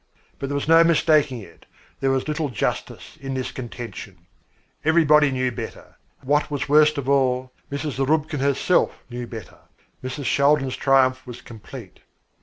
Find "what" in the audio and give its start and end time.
6.23-6.49